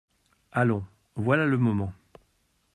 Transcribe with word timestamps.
Allons, 0.51 0.83
voilà 1.15 1.45
le 1.45 1.59
moment! 1.59 1.93